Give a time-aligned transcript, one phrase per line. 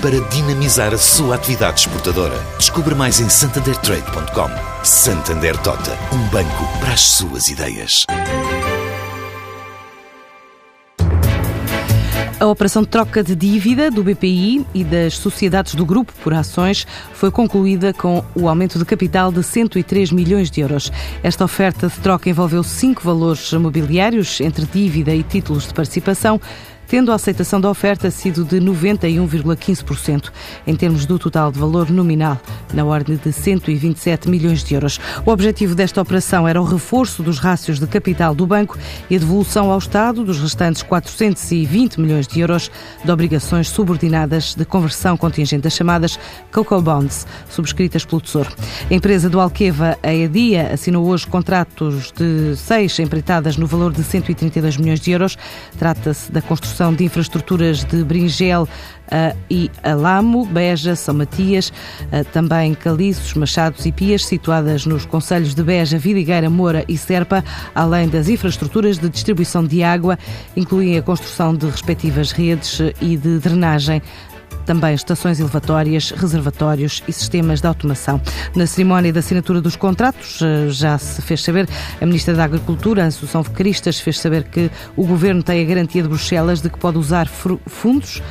[0.00, 2.36] para dinamizar a sua atividade exportadora.
[2.58, 4.48] Descubra mais em santandertrade.com.
[4.82, 8.06] Santander Tota, um banco para as suas ideias.
[12.40, 16.86] A operação de troca de dívida do BPI e das sociedades do grupo por ações
[17.12, 20.90] foi concluída com o aumento de capital de 103 milhões de euros.
[21.22, 26.40] Esta oferta de troca envolveu cinco valores mobiliários entre dívida e títulos de participação
[26.90, 30.32] tendo a aceitação da oferta sido de 91,15%,
[30.66, 32.36] em termos do total de valor nominal,
[32.74, 34.98] na ordem de 127 milhões de euros.
[35.24, 38.76] O objetivo desta operação era o reforço dos rácios de capital do banco
[39.08, 42.68] e a devolução ao Estado dos restantes 420 milhões de euros
[43.04, 46.18] de obrigações subordinadas de conversão contingente das chamadas
[46.52, 48.50] Cocoa Bonds, subscritas pelo Tesouro.
[48.90, 54.02] A empresa do Alqueva, a EDIA, assinou hoje contratos de seis empreitadas no valor de
[54.02, 55.38] 132 milhões de euros.
[55.78, 62.24] Trata-se da construção construção de infraestruturas de Bringel uh, e Alamo, Beja, São Matias, uh,
[62.32, 68.08] também Caliços, Machados e Pias, situadas nos concelhos de Beja, Vidigueira, Moura e Serpa, além
[68.08, 70.18] das infraestruturas de distribuição de água,
[70.56, 74.00] incluem a construção de respectivas redes e de drenagem
[74.64, 78.20] também estações elevatórias, reservatórios e sistemas de automação.
[78.54, 81.68] Na cerimónia da assinatura dos contratos, eh, já se fez saber,
[82.00, 86.08] a Ministra da Agricultura, Assunção Cristas, fez saber que o Governo tem a garantia de
[86.08, 88.22] Bruxelas de que pode usar fundos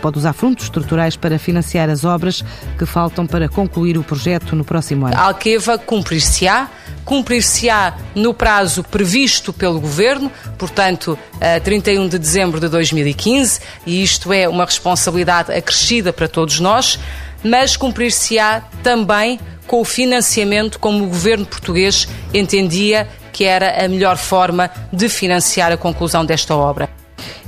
[0.00, 2.44] pode usar fundos estruturais para financiar as obras
[2.78, 5.16] que faltam para concluir o projeto no próximo ano.
[5.16, 6.68] A Alqueva cumprir-se-á
[7.08, 14.30] cumprir-se-á no prazo previsto pelo Governo, portanto, a 31 de dezembro de 2015, e isto
[14.30, 16.98] é uma responsabilidade acrescida para todos nós,
[17.42, 24.18] mas cumprir-se-á também com o financiamento como o Governo português entendia que era a melhor
[24.18, 26.97] forma de financiar a conclusão desta obra.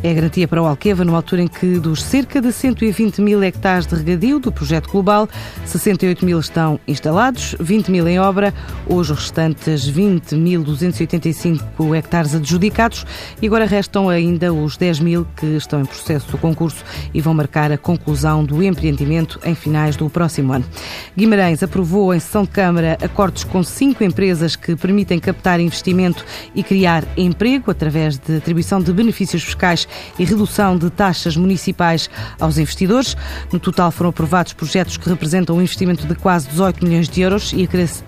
[0.03, 3.87] É garantia para o Alqueva, numa altura em que dos cerca de 120 mil hectares
[3.87, 5.28] de regadio do projeto global,
[5.66, 8.55] 68 mil estão instalados, 20 mil em obra,
[8.87, 13.05] hoje os restantes 20.285 hectares adjudicados
[13.43, 17.34] e agora restam ainda os 10 mil que estão em processo de concurso e vão
[17.34, 20.65] marcar a conclusão do empreendimento em finais do próximo ano.
[21.15, 26.25] Guimarães aprovou em sessão de Câmara acordos com cinco empresas que permitem captar investimento
[26.55, 32.09] e criar emprego através de atribuição de benefícios fiscais e redução de taxas municipais
[32.39, 33.17] aos investidores.
[33.53, 37.53] No total foram aprovados projetos que representam um investimento de quase 18 milhões de euros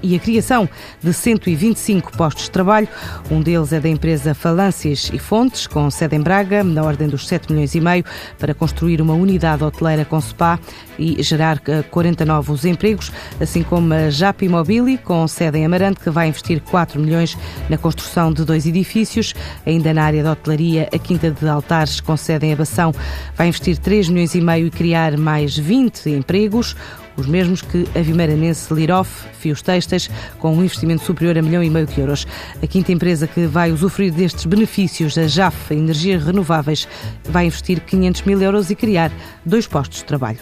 [0.03, 0.69] e a criação
[1.03, 2.89] de 125 postos de trabalho.
[3.31, 7.27] Um deles é da empresa Falâncias e Fontes, com sede em Braga, na ordem dos
[7.27, 8.05] 7 milhões e meio,
[8.39, 10.59] para construir uma unidade hoteleira com spa
[10.99, 11.61] e gerar
[11.91, 13.11] 40 eh, novos empregos,
[13.41, 17.37] assim como a JAP Imobili, com sede em Amarante, que vai investir 4 milhões
[17.69, 19.35] na construção de dois edifícios.
[19.67, 22.93] Ainda na área da hotelaria, a Quinta de Altar militares com sede em Abação
[23.35, 26.77] vai investir 3 milhões e meio e criar mais 20 empregos
[27.17, 31.69] os mesmos que a vimaranense Lirof, Fios Textas, com um investimento superior a milhão e
[31.69, 32.27] meio de euros.
[32.63, 36.89] A quinta empresa que vai usufruir destes benefícios, a JAF, Energias Renováveis,
[37.25, 39.13] vai investir 500 mil euros e criar
[39.45, 40.39] dois postos de trabalho.